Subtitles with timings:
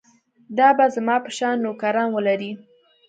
[0.57, 2.51] دا به زما په شان نوکران ولري.